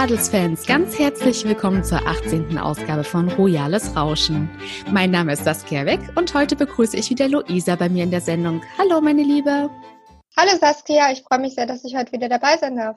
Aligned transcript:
Adelsfans, 0.00 0.64
ganz 0.64 0.98
herzlich 0.98 1.44
willkommen 1.44 1.84
zur 1.84 2.06
18. 2.06 2.56
Ausgabe 2.56 3.04
von 3.04 3.28
Royales 3.28 3.94
Rauschen. 3.94 4.48
Mein 4.90 5.10
Name 5.10 5.34
ist 5.34 5.44
Saskia 5.44 5.84
Weck 5.84 6.00
und 6.14 6.32
heute 6.32 6.56
begrüße 6.56 6.96
ich 6.96 7.10
wieder 7.10 7.28
Luisa 7.28 7.76
bei 7.76 7.90
mir 7.90 8.04
in 8.04 8.10
der 8.10 8.22
Sendung. 8.22 8.62
Hallo, 8.78 9.02
meine 9.02 9.22
Liebe. 9.22 9.68
Hallo 10.38 10.56
Saskia, 10.58 11.12
ich 11.12 11.20
freue 11.20 11.40
mich 11.40 11.54
sehr, 11.54 11.66
dass 11.66 11.84
ich 11.84 11.96
heute 11.96 12.12
wieder 12.12 12.30
dabei 12.30 12.56
sein 12.56 12.76
darf. 12.76 12.96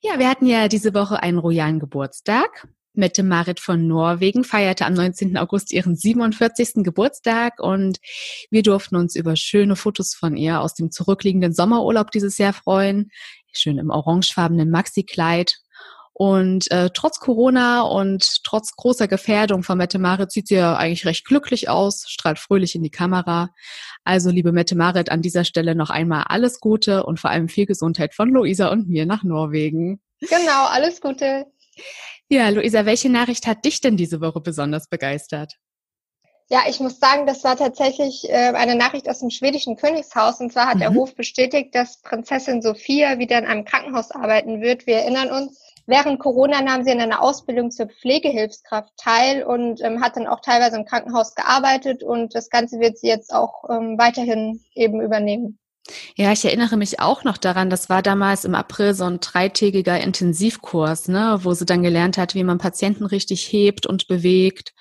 Ja, 0.00 0.18
wir 0.18 0.28
hatten 0.28 0.46
ja 0.46 0.66
diese 0.66 0.92
Woche 0.94 1.22
einen 1.22 1.38
royalen 1.38 1.78
Geburtstag. 1.78 2.66
Mette 2.92 3.22
Marit 3.22 3.60
von 3.60 3.86
Norwegen 3.86 4.42
feierte 4.42 4.84
am 4.84 4.94
19. 4.94 5.38
August 5.38 5.72
ihren 5.72 5.94
47. 5.94 6.82
Geburtstag 6.82 7.60
und 7.60 8.00
wir 8.50 8.64
durften 8.64 8.96
uns 8.96 9.14
über 9.14 9.36
schöne 9.36 9.76
Fotos 9.76 10.12
von 10.12 10.36
ihr 10.36 10.60
aus 10.60 10.74
dem 10.74 10.90
zurückliegenden 10.90 11.52
Sommerurlaub 11.52 12.10
dieses 12.10 12.36
Jahr 12.36 12.52
freuen. 12.52 13.12
Schön 13.52 13.78
im 13.78 13.90
orangefarbenen 13.90 14.72
Maxi-Kleid. 14.72 15.62
Und 16.14 16.70
äh, 16.70 16.90
trotz 16.92 17.20
Corona 17.20 17.82
und 17.82 18.44
trotz 18.44 18.76
großer 18.76 19.08
Gefährdung 19.08 19.62
von 19.62 19.78
Mette 19.78 19.98
Marit 19.98 20.30
sieht 20.30 20.48
sie 20.48 20.56
ja 20.56 20.76
eigentlich 20.76 21.06
recht 21.06 21.24
glücklich 21.24 21.68
aus, 21.68 22.04
strahlt 22.08 22.38
fröhlich 22.38 22.74
in 22.74 22.82
die 22.82 22.90
Kamera. 22.90 23.50
Also, 24.04 24.30
liebe 24.30 24.52
Mette 24.52 24.76
Marit, 24.76 25.10
an 25.10 25.22
dieser 25.22 25.44
Stelle 25.44 25.74
noch 25.74 25.90
einmal 25.90 26.24
alles 26.28 26.60
Gute 26.60 27.04
und 27.04 27.18
vor 27.18 27.30
allem 27.30 27.48
viel 27.48 27.66
Gesundheit 27.66 28.14
von 28.14 28.28
Luisa 28.28 28.68
und 28.68 28.88
mir 28.88 29.06
nach 29.06 29.22
Norwegen. 29.22 30.00
Genau, 30.20 30.66
alles 30.66 31.00
Gute. 31.00 31.46
Ja, 32.28 32.48
Luisa, 32.50 32.86
welche 32.86 33.10
Nachricht 33.10 33.46
hat 33.46 33.64
dich 33.64 33.80
denn 33.80 33.96
diese 33.96 34.20
Woche 34.20 34.40
besonders 34.40 34.88
begeistert? 34.88 35.54
Ja, 36.48 36.60
ich 36.68 36.80
muss 36.80 36.98
sagen, 36.98 37.26
das 37.26 37.44
war 37.44 37.56
tatsächlich 37.56 38.28
äh, 38.28 38.52
eine 38.54 38.74
Nachricht 38.74 39.08
aus 39.08 39.20
dem 39.20 39.30
schwedischen 39.30 39.76
Königshaus. 39.76 40.38
Und 40.40 40.52
zwar 40.52 40.66
hat 40.66 40.76
mhm. 40.76 40.80
der 40.80 40.94
Hof 40.94 41.14
bestätigt, 41.14 41.74
dass 41.74 42.02
Prinzessin 42.02 42.60
Sophia 42.60 43.18
wieder 43.18 43.38
in 43.38 43.46
einem 43.46 43.64
Krankenhaus 43.64 44.10
arbeiten 44.10 44.60
wird. 44.60 44.86
Wir 44.86 44.96
erinnern 44.96 45.30
uns, 45.30 45.58
während 45.86 46.20
Corona 46.20 46.62
nahm 46.62 46.84
sie 46.84 46.90
in 46.90 47.00
einer 47.00 47.22
Ausbildung 47.22 47.70
zur 47.70 47.86
Pflegehilfskraft 47.86 48.92
teil 48.96 49.44
und 49.44 49.80
ähm, 49.82 50.02
hat 50.02 50.16
dann 50.16 50.26
auch 50.26 50.40
teilweise 50.40 50.76
im 50.76 50.84
Krankenhaus 50.84 51.34
gearbeitet. 51.34 52.02
Und 52.02 52.34
das 52.34 52.50
Ganze 52.50 52.80
wird 52.80 52.98
sie 52.98 53.08
jetzt 53.08 53.34
auch 53.34 53.64
ähm, 53.70 53.98
weiterhin 53.98 54.60
eben 54.74 55.00
übernehmen. 55.00 55.58
Ja, 56.16 56.30
ich 56.32 56.44
erinnere 56.44 56.76
mich 56.76 57.00
auch 57.00 57.24
noch 57.24 57.36
daran, 57.36 57.68
das 57.68 57.88
war 57.88 58.02
damals 58.02 58.44
im 58.44 58.54
April 58.54 58.94
so 58.94 59.04
ein 59.04 59.18
dreitägiger 59.18 60.00
Intensivkurs, 60.00 61.08
ne, 61.08 61.40
wo 61.42 61.54
sie 61.54 61.66
dann 61.66 61.82
gelernt 61.82 62.18
hat, 62.18 62.34
wie 62.34 62.44
man 62.44 62.58
Patienten 62.58 63.04
richtig 63.04 63.52
hebt 63.52 63.86
und 63.86 64.06
bewegt 64.06 64.74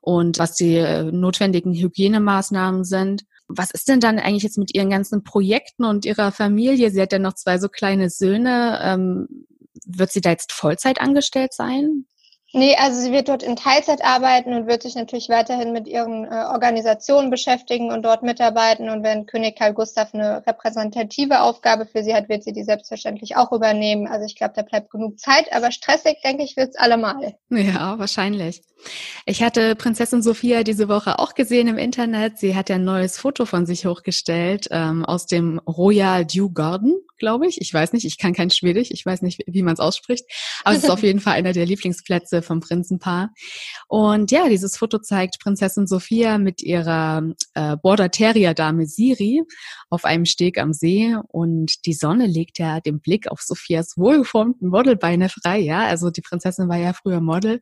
und 0.00 0.40
was 0.40 0.56
die 0.56 0.74
äh, 0.74 1.04
notwendigen 1.04 1.72
Hygienemaßnahmen 1.72 2.84
sind. 2.84 3.22
Was 3.46 3.70
ist 3.70 3.88
denn 3.88 4.00
dann 4.00 4.18
eigentlich 4.18 4.42
jetzt 4.42 4.58
mit 4.58 4.74
ihren 4.74 4.90
ganzen 4.90 5.22
Projekten 5.22 5.84
und 5.84 6.04
ihrer 6.04 6.32
Familie? 6.32 6.90
Sie 6.90 7.00
hat 7.00 7.12
ja 7.12 7.18
noch 7.20 7.34
zwei 7.34 7.58
so 7.58 7.68
kleine 7.68 8.10
Söhne. 8.10 8.80
Ähm, 8.82 9.46
wird 9.86 10.12
sie 10.12 10.20
da 10.20 10.30
jetzt 10.30 10.52
Vollzeit 10.52 11.00
angestellt 11.00 11.52
sein? 11.52 12.06
Nee, 12.54 12.76
also 12.76 13.00
sie 13.00 13.12
wird 13.12 13.28
dort 13.28 13.42
in 13.42 13.56
Teilzeit 13.56 14.04
arbeiten 14.04 14.52
und 14.52 14.66
wird 14.66 14.82
sich 14.82 14.94
natürlich 14.94 15.30
weiterhin 15.30 15.72
mit 15.72 15.88
ihren 15.88 16.26
äh, 16.26 16.44
Organisationen 16.52 17.30
beschäftigen 17.30 17.90
und 17.90 18.02
dort 18.02 18.22
mitarbeiten. 18.22 18.90
Und 18.90 19.02
wenn 19.02 19.24
König 19.24 19.56
Karl 19.56 19.72
Gustav 19.72 20.12
eine 20.12 20.46
repräsentative 20.46 21.40
Aufgabe 21.40 21.86
für 21.86 22.02
sie 22.02 22.14
hat, 22.14 22.28
wird 22.28 22.44
sie 22.44 22.52
die 22.52 22.64
selbstverständlich 22.64 23.36
auch 23.36 23.52
übernehmen. 23.52 24.06
Also 24.06 24.26
ich 24.26 24.36
glaube, 24.36 24.52
da 24.54 24.60
bleibt 24.60 24.90
genug 24.90 25.18
Zeit, 25.18 25.50
aber 25.50 25.72
stressig, 25.72 26.18
denke 26.22 26.44
ich, 26.44 26.58
wird's 26.58 26.76
allemal. 26.76 27.36
Ja, 27.48 27.98
wahrscheinlich. 27.98 28.62
Ich 29.24 29.42
hatte 29.42 29.74
Prinzessin 29.74 30.22
Sophia 30.22 30.62
diese 30.62 30.88
Woche 30.88 31.18
auch 31.20 31.34
gesehen 31.34 31.68
im 31.68 31.78
Internet. 31.78 32.38
Sie 32.38 32.54
hat 32.54 32.68
ja 32.68 32.74
ein 32.74 32.84
neues 32.84 33.16
Foto 33.16 33.46
von 33.46 33.64
sich 33.64 33.86
hochgestellt 33.86 34.68
ähm, 34.70 35.06
aus 35.06 35.26
dem 35.26 35.58
Royal 35.60 36.26
Dew 36.26 36.50
Garden 36.50 37.00
glaube 37.22 37.46
ich. 37.46 37.60
Ich 37.60 37.72
weiß 37.72 37.92
nicht, 37.92 38.04
ich 38.04 38.18
kann 38.18 38.32
kein 38.32 38.50
Schwedisch, 38.50 38.88
ich 38.90 39.06
weiß 39.06 39.22
nicht, 39.22 39.44
wie 39.46 39.62
man 39.62 39.74
es 39.74 39.80
ausspricht, 39.80 40.24
aber 40.64 40.76
es 40.76 40.82
ist 40.82 40.90
auf 40.90 41.02
jeden 41.04 41.20
Fall 41.20 41.34
einer 41.34 41.52
der 41.52 41.66
Lieblingsplätze 41.66 42.42
vom 42.42 42.58
Prinzenpaar. 42.58 43.30
Und 43.86 44.32
ja, 44.32 44.48
dieses 44.48 44.76
Foto 44.76 44.98
zeigt 44.98 45.38
Prinzessin 45.38 45.86
Sophia 45.86 46.38
mit 46.38 46.62
ihrer 46.62 47.22
äh, 47.54 47.76
Border 47.76 48.10
Terrier 48.10 48.54
Dame 48.54 48.86
Siri 48.86 49.42
auf 49.88 50.04
einem 50.04 50.24
Steg 50.24 50.58
am 50.58 50.72
See 50.72 51.14
und 51.28 51.86
die 51.86 51.92
Sonne 51.92 52.26
legt 52.26 52.58
ja 52.58 52.80
den 52.80 53.00
Blick 53.00 53.30
auf 53.30 53.40
Sophias 53.40 53.96
wohlgeformten 53.96 54.68
Modelbeine 54.68 55.28
frei, 55.28 55.60
ja. 55.60 55.86
Also 55.86 56.10
die 56.10 56.22
Prinzessin 56.22 56.68
war 56.68 56.78
ja 56.78 56.92
früher 56.92 57.20
Model 57.20 57.60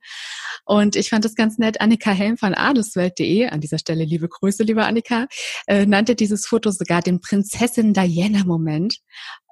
und 0.64 0.96
ich 0.96 1.10
fand 1.10 1.26
das 1.26 1.34
ganz 1.34 1.58
nett. 1.58 1.82
Annika 1.82 2.12
Helm 2.12 2.38
von 2.38 2.54
adelswelt.de, 2.54 3.48
an 3.48 3.60
dieser 3.60 3.78
Stelle 3.78 4.04
liebe 4.04 4.28
Grüße, 4.28 4.62
liebe 4.62 4.86
Annika, 4.86 5.26
äh, 5.66 5.84
nannte 5.84 6.14
dieses 6.14 6.46
Foto 6.46 6.70
sogar 6.70 7.02
den 7.02 7.20
Prinzessin 7.20 7.92
Diana 7.92 8.44
Moment. 8.46 9.00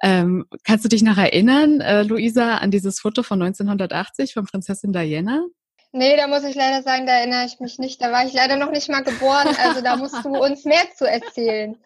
Ähm, 0.03 0.47
kannst 0.64 0.84
du 0.84 0.88
dich 0.88 1.03
noch 1.03 1.19
erinnern, 1.19 1.81
äh, 1.81 2.03
Luisa, 2.03 2.59
an 2.59 2.70
dieses 2.70 3.00
Foto 3.00 3.22
von 3.22 3.42
1980 3.42 4.34
von 4.34 4.47
Prinzessin 4.47 4.92
Diana? 4.92 5.44
Nee, 5.92 6.16
da 6.16 6.26
muss 6.26 6.44
ich 6.44 6.54
leider 6.54 6.82
sagen, 6.82 7.06
da 7.06 7.12
erinnere 7.14 7.47
ich 7.47 7.60
mich 7.60 7.78
nicht. 7.78 8.03
Da 8.03 8.12
war 8.12 8.25
ich 8.26 8.32
leider 8.32 8.56
noch 8.56 8.70
nicht 8.70 8.88
mal 8.88 9.03
geboren. 9.03 9.48
Also 9.62 9.81
da 9.81 9.97
musst 9.97 10.25
du 10.25 10.28
uns 10.28 10.64
mehr 10.64 10.84
zu 10.97 11.08
erzählen. 11.08 11.76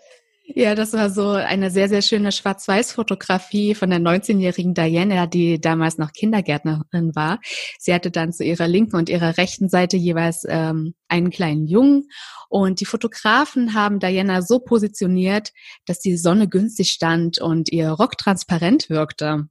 Ja, 0.44 0.74
das 0.74 0.92
war 0.92 1.08
so 1.08 1.30
eine 1.30 1.70
sehr, 1.70 1.88
sehr 1.88 2.02
schöne 2.02 2.32
Schwarz-Weiß-Fotografie 2.32 3.74
von 3.74 3.90
der 3.90 4.00
19-jährigen 4.00 4.74
Diana, 4.74 5.26
die 5.26 5.60
damals 5.60 5.98
noch 5.98 6.12
Kindergärtnerin 6.12 7.14
war. 7.14 7.38
Sie 7.78 7.94
hatte 7.94 8.10
dann 8.10 8.32
zu 8.32 8.44
ihrer 8.44 8.66
linken 8.66 8.96
und 8.96 9.08
ihrer 9.08 9.38
rechten 9.38 9.68
Seite 9.68 9.96
jeweils 9.96 10.44
ähm, 10.48 10.94
einen 11.08 11.30
kleinen 11.30 11.66
Jungen. 11.66 12.08
Und 12.48 12.80
die 12.80 12.86
Fotografen 12.86 13.72
haben 13.74 14.00
Diana 14.00 14.42
so 14.42 14.58
positioniert, 14.58 15.52
dass 15.86 16.00
die 16.00 16.16
Sonne 16.16 16.48
günstig 16.48 16.90
stand 16.90 17.40
und 17.40 17.70
ihr 17.70 17.90
Rock 17.90 18.18
transparent 18.18 18.90
wirkte. 18.90 19.48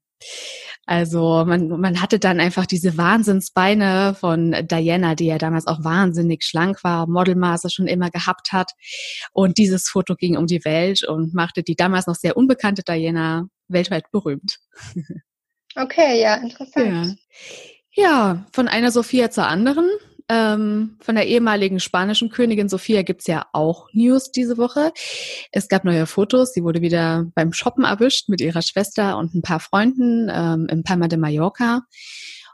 Also 0.86 1.46
man, 1.46 1.68
man 1.68 2.02
hatte 2.02 2.20
dann 2.20 2.40
einfach 2.40 2.66
diese 2.66 2.98
Wahnsinnsbeine 2.98 4.16
von 4.20 4.56
Diana, 4.68 5.16
die 5.16 5.28
ja 5.28 5.38
damals 5.38 5.68
auch 5.68 5.84
wahnsinnig 5.84 6.44
schlank 6.44 6.84
war, 6.84 7.08
Modelmaße 7.08 7.70
schon 7.70 7.88
immer 7.88 8.09
gehabt 8.09 8.52
hat. 8.52 8.72
Und 9.32 9.58
dieses 9.58 9.88
Foto 9.88 10.16
ging 10.16 10.38
um 10.38 10.48
die 10.48 10.66
Welt 10.66 11.04
und 11.08 11.34
machte 11.34 11.64
die 11.64 11.76
damals 11.76 12.08
noch 12.08 12.16
sehr 12.16 12.36
unbekannte 12.36 12.84
Diana 12.84 13.48
weltweit 13.68 14.12
berühmt. 14.12 14.59
Okay, 15.76 16.22
ja, 16.22 16.36
interessant. 16.36 17.18
Ja, 17.94 18.03
ja 18.03 18.46
von 18.52 18.68
einer 18.68 18.92
Sophia 18.92 19.32
zur 19.32 19.48
anderen. 19.48 19.90
Ähm, 20.34 20.96
von 21.02 21.16
der 21.16 21.28
ehemaligen 21.28 21.81
spanischen 21.81 22.30
Königin 22.30 22.69
Sophia 22.69 23.02
gibt's 23.02 23.28
ja 23.28 23.47
auch 23.52 23.90
News 23.92 24.31
diese 24.31 24.58
Woche. 24.58 24.94
Es 25.52 25.68
gab 25.68 25.84
neue 25.84 26.06
Fotos. 26.06 26.53
Sie 26.53 26.64
wurde 26.64 26.81
wieder 26.81 27.25
beim 27.36 27.52
Shoppen 27.52 27.84
erwischt 27.84 28.30
mit 28.30 28.40
ihrer 28.40 28.62
Schwester 28.62 29.18
und 29.18 29.36
ein 29.36 29.41
paar 29.41 29.59
Freunden 29.59 30.31
ähm, 30.34 30.68
im 30.72 30.84
Palma 30.84 31.09
de 31.09 31.20
Mallorca. 31.20 31.81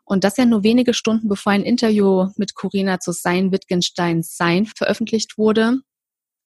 Und 0.06 0.24
das 0.24 0.38
ja 0.38 0.46
nur 0.46 0.64
wenige 0.64 0.96
Stunden 0.96 1.28
bevor 1.28 1.52
ein 1.52 1.62
Interview 1.62 2.30
mit 2.36 2.56
Corinna 2.56 3.00
zu 3.00 3.12
Sein 3.12 3.52
Wittgenstein 3.52 4.24
Sein 4.24 4.66
veröffentlicht 4.66 5.38
wurde. 5.38 5.82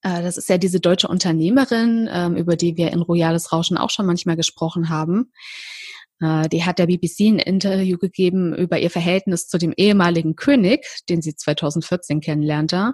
Äh, 0.02 0.24
das 0.24 0.36
ist 0.36 0.50
ja 0.50 0.58
diese 0.58 0.81
deutsche 0.81 1.08
Unternehmerin, 1.08 2.09
ähm, 2.12 2.36
über 2.36 2.58
die 2.58 2.75
wir 2.75 2.91
in 2.91 3.02
Royales 3.02 3.53
Rauschen 3.53 3.78
auch 3.78 3.90
schon 3.90 4.06
manchmal 4.06 4.36
gesprochen 4.36 4.90
haben. 4.90 5.31
Äh, 6.22 6.48
die 6.50 6.64
hat 6.64 6.80
der 6.80 6.88
BBC 6.88 7.22
ein 7.22 7.40
Interview 7.40 7.98
gegeben 7.98 8.56
über 8.56 8.80
ihr 8.80 8.92
Verhältnis 8.92 9.48
zu 9.48 9.58
dem 9.58 9.74
ehemaligen 9.76 10.36
König, 10.36 10.86
den 11.09 11.22
sie 11.22 11.36
2014 11.36 12.22
kennenlernte. 12.22 12.94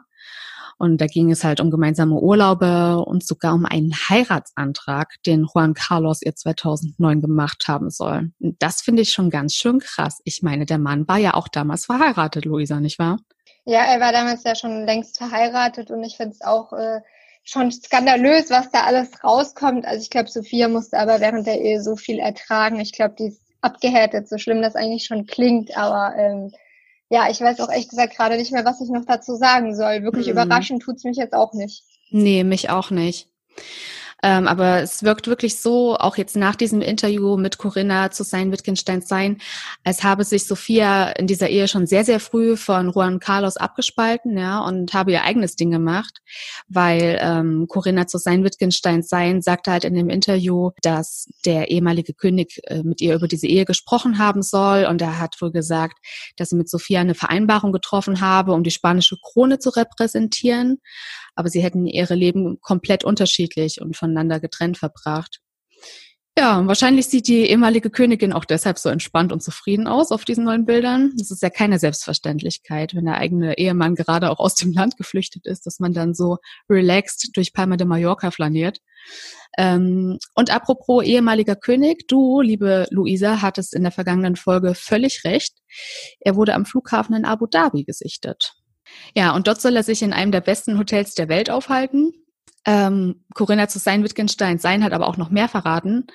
Und 0.80 1.02
da 1.02 1.08
ging 1.08 1.32
es 1.32 1.44
halt 1.44 1.60
um 1.60 1.72
gemeinsame 1.72 2.16
Urlaube 2.20 3.04
und 3.04 3.26
sogar 3.26 3.56
um 3.56 3.66
einen 3.66 3.94
Heiratsantrag, 3.94 5.16
den 5.26 5.48
Juan 5.52 5.74
Carlos 5.74 6.22
ihr 6.22 6.36
2009 6.36 7.20
gemacht 7.20 7.68
haben 7.68 7.90
soll. 7.90 8.32
Das 8.40 8.82
finde 8.82 9.02
ich 9.02 9.12
schon 9.12 9.32
ganz 9.32 9.56
schön 9.56 9.80
krass. 9.80 10.22
Ich 10.24 10.44
meine, 10.44 10.68
der 10.68 10.78
Mann 10.78 11.08
war 11.08 11.18
ja 11.18 11.34
auch 11.34 11.48
damals 11.48 11.86
verheiratet, 11.86 12.46
Luisa, 12.46 12.80
nicht 12.80 13.00
wahr? 13.00 13.18
Ja, 13.66 13.82
er 13.86 14.00
war 14.00 14.12
damals 14.12 14.44
ja 14.44 14.56
schon 14.56 14.86
längst 14.86 15.18
verheiratet 15.18 15.90
und 15.90 16.04
ich 16.04 16.16
finde 16.16 16.34
es 16.34 16.42
auch 16.42 16.72
äh, 16.74 17.02
schon 17.48 17.72
skandalös, 17.72 18.50
was 18.50 18.70
da 18.72 18.84
alles 18.84 19.24
rauskommt. 19.24 19.86
Also 19.86 20.02
ich 20.02 20.10
glaube, 20.10 20.30
Sophia 20.30 20.68
musste 20.68 21.00
aber 21.00 21.22
während 21.22 21.48
der 21.48 21.62
Ehe 21.62 21.82
so 21.82 21.96
viel 21.96 22.20
ertragen. 22.20 22.80
Ich 22.80 22.92
glaube, 22.92 23.16
die 23.18 23.28
ist 23.28 23.42
abgehärtet, 23.62 24.28
so 24.28 24.38
schlimm 24.38 24.62
das 24.62 24.76
eigentlich 24.76 25.06
schon 25.06 25.26
klingt. 25.26 25.78
Aber 25.78 26.14
ähm, 26.18 26.52
ja, 27.10 27.30
ich 27.30 27.40
weiß 27.40 27.62
auch 27.62 27.70
echt 27.70 27.90
gesagt 27.90 28.18
gerade 28.18 28.36
nicht 28.36 28.52
mehr, 28.52 28.66
was 28.66 28.82
ich 28.82 28.90
noch 28.90 29.06
dazu 29.06 29.36
sagen 29.36 29.76
soll. 29.76 30.04
Wirklich 30.04 30.26
mhm. 30.26 30.34
überraschend 30.34 30.84
tut's 30.84 31.06
mich 31.06 31.16
jetzt 31.16 31.34
auch 31.34 31.54
nicht. 31.54 31.84
Nee, 32.10 32.44
mich 32.44 32.70
auch 32.70 32.92
nicht. 32.92 33.30
Ähm, 34.24 34.48
aber 34.48 34.82
es 34.82 35.04
wirkt 35.04 35.28
wirklich 35.28 35.60
so, 35.60 35.96
auch 35.96 36.18
jetzt 36.18 36.36
nach 36.36 36.56
diesem 36.56 36.82
Interview 36.82 37.38
mit 37.38 37.58
Corinna 37.58 38.10
zu 38.10 38.24
sein 38.24 38.52
Wittgenstein 38.52 39.02
sein, 39.02 39.38
als 39.84 40.04
habe 40.04 40.24
sich 40.24 40.46
Sophia 40.46 41.10
in 41.12 41.28
dieser 41.28 41.50
Ehe 41.50 41.68
schon 41.68 41.86
sehr, 41.86 42.04
sehr 42.04 42.20
früh 42.20 42.58
von 42.58 42.92
Juan 42.92 43.20
Carlos 43.20 43.58
abgespalten, 43.58 44.38
ja, 44.38 44.60
und 44.60 44.94
habe 44.94 45.12
ihr 45.12 45.24
eigenes 45.24 45.56
Ding 45.56 45.72
gemacht, 45.72 46.22
weil 46.68 47.20
ähm, 47.22 47.68
Corinna 47.68 48.08
zu 48.08 48.18
sein 48.18 48.44
Wittgenstein 48.44 49.04
sein 49.04 49.42
sagte 49.42 49.72
halt 49.72 49.84
in 49.84 49.94
dem 49.94 50.10
Interview, 50.10 50.72
dass 50.82 51.30
der 51.46 51.70
ehemalige 51.70 52.14
König 52.14 52.62
äh, 52.66 52.84
mit 52.84 53.02
ihr 53.02 53.16
über 53.16 53.28
diese 53.28 53.48
Ehe 53.48 53.66
gesprochen 53.66 54.18
haben 54.18 54.42
soll. 54.42 54.86
Und 54.86 55.02
er 55.02 55.20
hat 55.20 55.40
wohl 55.42 55.52
gesagt, 55.52 56.00
dass 56.38 56.50
sie 56.50 56.56
mit 56.56 56.70
Sophia 56.70 57.02
eine 57.02 57.16
Vereinbarung 57.16 57.72
getroffen 57.72 58.22
habe, 58.22 58.54
um 58.54 58.64
die 58.64 58.72
spanische 58.72 59.18
Krone 59.22 59.60
zu 59.60 59.70
repräsentieren 59.70 60.80
aber 61.38 61.50
sie 61.50 61.62
hätten 61.62 61.86
ihre 61.86 62.16
Leben 62.16 62.60
komplett 62.62 63.04
unterschiedlich 63.04 63.80
und 63.82 63.96
voneinander 63.96 64.40
getrennt 64.40 64.78
verbracht. 64.78 65.42
Ja, 66.40 66.68
wahrscheinlich 66.68 67.08
sieht 67.08 67.28
die 67.28 67.50
ehemalige 67.50 67.90
Königin 67.90 68.32
auch 68.32 68.46
deshalb 68.46 68.78
so 68.78 68.90
entspannt 68.90 69.32
und 69.34 69.42
zufrieden 69.42 69.88
aus 69.88 70.12
auf 70.12 70.24
diesen 70.24 70.44
neuen 70.44 70.68
Bildern. 70.68 71.14
Das 71.18 71.32
ist 71.32 71.42
ja 71.42 71.50
keine 71.50 71.80
Selbstverständlichkeit, 71.80 72.94
wenn 72.94 73.06
der 73.06 73.18
eigene 73.18 73.58
Ehemann 73.58 73.96
gerade 73.96 74.30
auch 74.30 74.38
aus 74.38 74.54
dem 74.54 74.72
Land 74.72 74.98
geflüchtet 74.98 75.48
ist, 75.48 75.66
dass 75.66 75.80
man 75.80 75.94
dann 75.94 76.14
so 76.14 76.38
relaxed 76.70 77.32
durch 77.34 77.54
Palma 77.54 77.76
de 77.76 77.88
Mallorca 77.88 78.30
flaniert. 78.30 78.82
Ähm, 79.58 80.20
und 80.36 80.52
apropos 80.52 81.04
ehemaliger 81.04 81.56
König, 81.56 82.08
du, 82.08 82.42
liebe 82.42 82.86
Luisa, 82.92 83.42
hattest 83.42 83.74
in 83.74 83.82
der 83.82 83.92
vergangenen 83.92 84.36
Folge 84.36 84.76
völlig 84.76 85.24
recht. 85.24 85.56
Er 86.20 86.36
wurde 86.36 86.54
am 86.54 86.68
Flughafen 86.68 87.16
in 87.16 87.26
Abu 87.26 87.48
Dhabi 87.48 87.84
gesichtet. 87.84 88.57
Ja, 89.16 89.36
und 89.36 89.48
dort 89.48 89.62
soll 89.62 89.76
er 89.76 89.84
sich 89.84 90.02
in 90.02 90.14
einem 90.14 90.32
der 90.32 90.42
besten 90.42 90.78
Hotels 90.78 91.16
der 91.16 91.30
Welt 91.30 91.50
aufhalten. 91.50 92.14
Ähm, 92.66 93.24
Corinna 93.34 93.68
zu 93.68 93.80
sein 93.80 94.04
Wittgenstein 94.04 94.60
sein 94.60 94.84
hat 94.84 94.94
aber 94.94 95.08
auch 95.08 95.18
noch 95.18 95.30
mehr 95.30 95.48
verraten. 95.48 96.08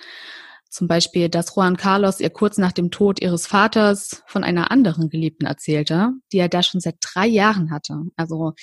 Zum 0.72 0.88
Beispiel, 0.88 1.28
dass 1.28 1.54
Juan 1.54 1.76
Carlos 1.76 2.18
ihr 2.18 2.30
kurz 2.30 2.56
nach 2.56 2.72
dem 2.72 2.90
Tod 2.90 3.20
ihres 3.20 3.46
Vaters 3.46 4.22
von 4.26 4.42
einer 4.42 4.70
anderen 4.70 5.10
Geliebten 5.10 5.44
erzählte, 5.44 6.12
die 6.32 6.38
er 6.38 6.48
da 6.48 6.62
schon 6.62 6.80
seit 6.80 6.96
drei 7.02 7.26
Jahren 7.26 7.70
hatte. 7.70 8.00
Also 8.16 8.54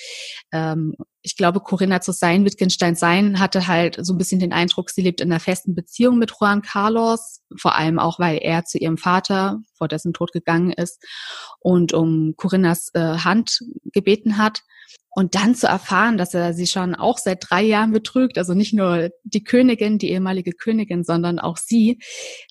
ähm, 0.50 0.96
ich 1.22 1.36
glaube, 1.36 1.60
Corinna 1.60 2.00
zu 2.00 2.10
sein, 2.10 2.44
Wittgenstein 2.44 2.96
sein, 2.96 3.38
hatte 3.38 3.68
halt 3.68 4.04
so 4.04 4.12
ein 4.12 4.18
bisschen 4.18 4.40
den 4.40 4.52
Eindruck, 4.52 4.90
sie 4.90 5.02
lebt 5.02 5.20
in 5.20 5.30
einer 5.30 5.38
festen 5.38 5.76
Beziehung 5.76 6.18
mit 6.18 6.32
Juan 6.32 6.62
Carlos, 6.62 7.42
vor 7.56 7.76
allem 7.76 8.00
auch, 8.00 8.18
weil 8.18 8.38
er 8.38 8.64
zu 8.64 8.78
ihrem 8.78 8.98
Vater 8.98 9.60
vor 9.74 9.86
dessen 9.86 10.12
Tod 10.12 10.32
gegangen 10.32 10.72
ist 10.72 11.00
und 11.60 11.92
um 11.92 12.34
Corinnas 12.36 12.90
äh, 12.94 13.18
Hand 13.18 13.60
gebeten 13.92 14.36
hat. 14.36 14.62
Und 15.12 15.34
dann 15.34 15.56
zu 15.56 15.66
erfahren, 15.66 16.18
dass 16.18 16.34
er 16.34 16.54
sie 16.54 16.68
schon 16.68 16.94
auch 16.94 17.18
seit 17.18 17.44
drei 17.50 17.62
Jahren 17.62 17.90
betrügt, 17.90 18.38
also 18.38 18.54
nicht 18.54 18.72
nur 18.72 19.10
die 19.24 19.42
Königin, 19.42 19.98
die 19.98 20.10
ehemalige 20.10 20.52
Königin, 20.52 21.02
sondern 21.02 21.40
auch 21.40 21.56
sie, 21.56 21.98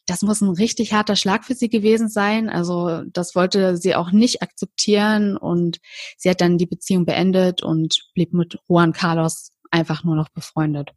das 0.05 0.23
muss 0.23 0.41
ein 0.41 0.49
richtig 0.49 0.93
harter 0.93 1.15
Schlag 1.15 1.45
für 1.45 1.55
sie 1.55 1.69
gewesen 1.69 2.09
sein. 2.09 2.49
Also 2.49 3.03
das 3.13 3.33
wollte 3.33 3.77
sie 3.77 3.95
auch 3.95 4.11
nicht 4.11 4.41
akzeptieren 4.41 5.37
und 5.37 5.79
sie 6.17 6.29
hat 6.29 6.41
dann 6.41 6.57
die 6.57 6.65
Beziehung 6.65 7.05
beendet 7.05 7.63
und 7.63 8.09
blieb 8.13 8.33
mit 8.33 8.57
Juan 8.67 8.91
Carlos 8.91 9.51
einfach 9.71 10.03
nur 10.03 10.15
noch 10.15 10.29
befreundet. 10.29 10.91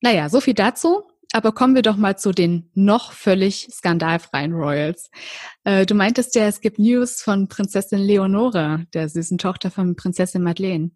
Naja, 0.00 0.28
so 0.28 0.40
viel 0.40 0.54
dazu. 0.54 1.02
Aber 1.36 1.52
kommen 1.52 1.74
wir 1.74 1.82
doch 1.82 1.98
mal 1.98 2.16
zu 2.16 2.32
den 2.32 2.70
noch 2.72 3.12
völlig 3.12 3.68
skandalfreien 3.70 4.54
Royals. 4.54 5.10
Äh, 5.64 5.84
du 5.84 5.94
meintest 5.94 6.34
ja, 6.34 6.46
es 6.46 6.62
gibt 6.62 6.78
News 6.78 7.20
von 7.20 7.46
Prinzessin 7.46 7.98
Leonore, 7.98 8.86
der 8.94 9.10
süßen 9.10 9.36
Tochter 9.36 9.70
von 9.70 9.96
Prinzessin 9.96 10.42
Madeleine. 10.42 10.92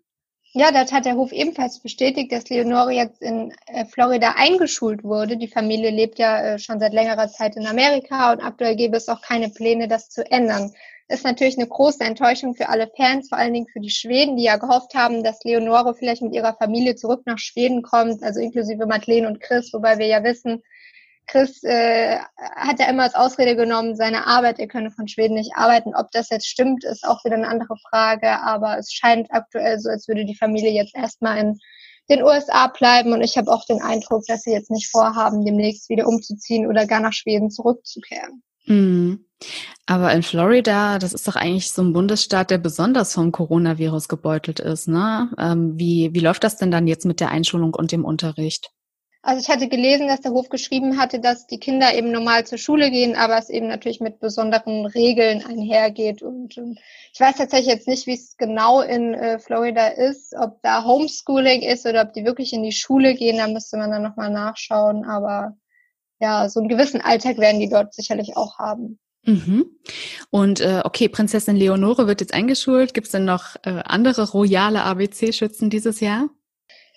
Ja, 0.55 0.73
das 0.73 0.93
hat 0.93 1.05
der 1.05 1.17
Hof 1.17 1.31
ebenfalls 1.33 1.83
bestätigt, 1.83 2.33
dass 2.33 2.49
Leonore 2.49 2.93
jetzt 2.93 3.21
in 3.21 3.53
äh, 3.67 3.85
Florida 3.85 4.33
eingeschult 4.39 5.05
wurde. 5.05 5.37
Die 5.37 5.47
Familie 5.47 5.91
lebt 5.91 6.19
ja 6.19 6.41
äh, 6.41 6.59
schon 6.59 6.81
seit 6.81 6.95
längerer 6.95 7.29
Zeit 7.29 7.57
in 7.57 7.67
Amerika 7.67 8.33
und 8.33 8.41
aktuell 8.41 8.77
gäbe 8.77 8.97
es 8.97 9.11
auch 9.11 9.21
keine 9.21 9.51
Pläne, 9.51 9.89
das 9.89 10.09
zu 10.09 10.25
ändern 10.31 10.73
ist 11.11 11.25
natürlich 11.25 11.59
eine 11.59 11.67
große 11.67 12.05
Enttäuschung 12.05 12.55
für 12.55 12.69
alle 12.69 12.91
Fans, 12.97 13.29
vor 13.29 13.39
allen 13.39 13.53
Dingen 13.53 13.67
für 13.73 13.81
die 13.81 13.91
Schweden, 13.91 14.37
die 14.37 14.45
ja 14.45 14.57
gehofft 14.57 14.95
haben, 14.95 15.25
dass 15.25 15.43
Leonore 15.45 15.95
vielleicht 15.95 16.23
mit 16.23 16.33
ihrer 16.33 16.55
Familie 16.55 16.95
zurück 16.95 17.23
nach 17.27 17.39
Schweden 17.39 17.83
kommt, 17.83 18.23
also 18.23 18.41
inklusive 18.41 18.87
Madeleine 18.87 19.27
und 19.27 19.41
Chris, 19.41 19.73
wobei 19.73 19.99
wir 19.99 20.07
ja 20.07 20.23
wissen, 20.23 20.63
Chris 21.27 21.63
äh, 21.63 22.19
hat 22.57 22.81
ja 22.81 22.89
immer 22.89 23.05
als 23.05 23.15
Ausrede 23.15 23.55
genommen, 23.55 23.95
seine 23.95 24.27
Arbeit, 24.27 24.59
er 24.59 24.67
könne 24.67 24.91
von 24.91 25.07
Schweden 25.07 25.35
nicht 25.35 25.53
arbeiten. 25.55 25.95
Ob 25.95 26.11
das 26.11 26.29
jetzt 26.31 26.49
stimmt, 26.49 26.83
ist 26.83 27.07
auch 27.07 27.25
wieder 27.25 27.37
eine 27.37 27.47
andere 27.47 27.77
Frage, 27.89 28.41
aber 28.41 28.79
es 28.79 28.93
scheint 28.93 29.29
aktuell 29.31 29.79
so, 29.79 29.91
als 29.91 30.09
würde 30.09 30.25
die 30.25 30.37
Familie 30.37 30.73
jetzt 30.73 30.97
erstmal 30.97 31.39
in 31.39 31.59
den 32.09 32.25
USA 32.25 32.67
bleiben 32.67 33.13
und 33.13 33.23
ich 33.23 33.37
habe 33.37 33.53
auch 33.53 33.65
den 33.65 33.81
Eindruck, 33.81 34.25
dass 34.27 34.43
sie 34.43 34.51
jetzt 34.51 34.71
nicht 34.71 34.91
vorhaben, 34.91 35.45
demnächst 35.45 35.89
wieder 35.89 36.09
umzuziehen 36.09 36.67
oder 36.67 36.87
gar 36.87 37.01
nach 37.01 37.13
Schweden 37.13 37.51
zurückzukehren. 37.51 38.43
Mhm. 38.71 39.25
Aber 39.87 40.13
in 40.13 40.23
Florida, 40.23 40.99
das 40.99 41.13
ist 41.13 41.27
doch 41.27 41.35
eigentlich 41.35 41.73
so 41.73 41.83
ein 41.83 41.93
Bundesstaat, 41.93 42.51
der 42.51 42.59
besonders 42.59 43.15
vom 43.15 43.33
Coronavirus 43.33 44.09
gebeutelt 44.09 44.61
ist. 44.61 44.87
Ne? 44.87 45.31
Ähm, 45.39 45.79
wie, 45.79 46.11
wie 46.15 46.21
läuft 46.21 46.45
das 46.45 46.57
denn 46.57 46.71
dann 46.71 46.87
jetzt 46.87 47.05
mit 47.05 47.21
der 47.21 47.31
Einschulung 47.31 47.75
und 47.75 47.91
dem 47.91 48.05
Unterricht? 48.05 48.71
Also 49.23 49.43
ich 49.43 49.51
hatte 49.51 49.69
gelesen, 49.69 50.09
dass 50.09 50.23
der 50.23 50.31
Hof 50.31 50.49
geschrieben 50.49 50.99
hatte, 50.99 51.21
dass 51.21 51.47
die 51.47 51.59
Kinder 51.59 51.95
eben 51.95 52.11
normal 52.11 52.47
zur 52.47 52.57
Schule 52.57 52.91
gehen, 52.91 53.17
aber 53.17 53.37
es 53.37 53.51
eben 53.51 53.67
natürlich 53.67 54.01
mit 54.01 54.19
besonderen 54.19 54.87
Regeln 54.87 55.45
einhergeht. 55.45 56.23
Und, 56.23 56.57
und 56.57 56.79
ich 57.13 57.21
weiß 57.21 57.37
tatsächlich 57.37 57.75
jetzt 57.75 57.89
nicht, 57.89 58.07
wie 58.07 58.15
es 58.15 58.37
genau 58.39 58.81
in 58.81 59.13
äh, 59.13 59.39
Florida 59.39 59.89
ist, 59.89 60.35
ob 60.39 60.63
da 60.63 60.85
Homeschooling 60.85 61.61
ist 61.63 61.85
oder 61.87 62.03
ob 62.03 62.15
die 62.15 62.25
wirklich 62.25 62.53
in 62.55 62.63
die 62.63 62.73
Schule 62.73 63.15
gehen. 63.15 63.39
Da 63.39 63.49
müsste 63.49 63.77
man 63.77 63.91
dann 63.91 64.03
nochmal 64.03 64.31
nachschauen. 64.31 65.05
Aber 65.05 65.57
ja, 66.21 66.49
so 66.49 66.61
einen 66.61 66.69
gewissen 66.69 67.01
Alltag 67.01 67.39
werden 67.39 67.61
die 67.61 67.69
dort 67.69 67.95
sicherlich 67.95 68.37
auch 68.37 68.59
haben. 68.59 68.99
Mhm. 69.25 69.67
Und 70.31 70.61
äh, 70.61 70.83
okay, 70.85 71.09
Prinzessin 71.09 71.57
Leonore 71.57 72.07
wird 72.07 72.21
jetzt 72.21 72.35
eingeschult. 72.35 72.95
Gibt 72.95 73.07
es 73.07 73.13
denn 73.13 73.25
noch 73.25 73.57
äh, 73.65 73.83
andere 73.85 74.31
royale 74.31 74.83
ABC-Schützen 74.83 75.71
dieses 75.71 76.01
Jahr? 76.01 76.31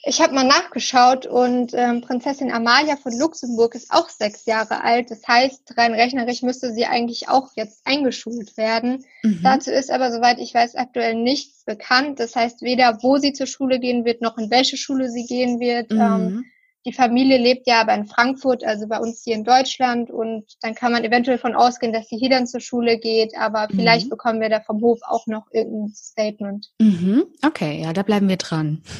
Ich 0.06 0.20
habe 0.20 0.34
mal 0.34 0.44
nachgeschaut 0.44 1.26
und 1.26 1.74
ähm, 1.74 2.02
Prinzessin 2.02 2.52
Amalia 2.52 2.98
von 2.98 3.18
Luxemburg 3.18 3.74
ist 3.74 3.90
auch 3.90 4.10
sechs 4.10 4.46
Jahre 4.46 4.84
alt. 4.84 5.10
Das 5.10 5.26
heißt, 5.26 5.78
rein 5.78 5.94
rechnerisch 5.94 6.42
müsste 6.42 6.74
sie 6.74 6.86
eigentlich 6.86 7.30
auch 7.30 7.52
jetzt 7.56 7.80
eingeschult 7.86 8.58
werden. 8.58 9.06
Mhm. 9.24 9.40
Dazu 9.44 9.72
ist 9.72 9.90
aber, 9.90 10.12
soweit 10.12 10.40
ich 10.40 10.54
weiß, 10.54 10.76
aktuell 10.76 11.16
nichts 11.16 11.64
bekannt. 11.64 12.20
Das 12.20 12.36
heißt, 12.36 12.64
weder 12.64 13.02
wo 13.02 13.18
sie 13.18 13.32
zur 13.32 13.48
Schule 13.48 13.80
gehen 13.80 14.04
wird, 14.04 14.22
noch 14.22 14.38
in 14.38 14.52
welche 14.52 14.76
Schule 14.76 15.10
sie 15.10 15.26
gehen 15.26 15.62
wird. 15.62 15.90
Mhm. 15.92 16.02
Ähm, 16.02 16.46
die 16.86 16.94
Familie 16.94 17.38
lebt 17.38 17.68
ja 17.68 17.82
aber 17.82 17.94
in 17.94 18.06
Frankfurt, 18.06 18.64
also 18.64 18.88
bei 18.88 19.00
uns 19.00 19.22
hier 19.24 19.36
in 19.36 19.44
Deutschland. 19.44 20.12
Und 20.12 20.46
dann 20.62 20.76
kann 20.76 20.92
man 20.92 21.04
eventuell 21.04 21.38
von 21.38 21.56
ausgehen, 21.56 21.94
dass 21.94 22.10
sie 22.10 22.18
hier 22.18 22.30
dann 22.30 22.48
zur 22.48 22.60
Schule 22.60 22.98
geht. 22.98 23.38
Aber 23.38 23.68
mhm. 23.70 23.78
vielleicht 23.78 24.10
bekommen 24.10 24.42
wir 24.42 24.50
da 24.50 24.60
vom 24.60 24.82
Hof 24.82 25.00
auch 25.04 25.26
noch 25.28 25.48
irgendein 25.52 25.94
Statement. 25.96 26.72
Mhm. 26.80 27.26
Okay, 27.46 27.82
ja, 27.82 27.94
da 27.94 28.04
bleiben 28.04 28.28
wir 28.28 28.38
dran. 28.38 28.82